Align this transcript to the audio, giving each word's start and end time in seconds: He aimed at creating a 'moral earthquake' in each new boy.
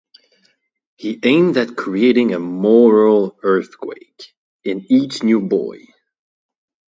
He 0.95 1.19
aimed 1.21 1.57
at 1.57 1.77
creating 1.77 2.33
a 2.33 2.39
'moral 2.39 3.37
earthquake' 3.43 4.33
in 4.63 4.87
each 4.91 5.21
new 5.21 5.39
boy. 5.41 5.89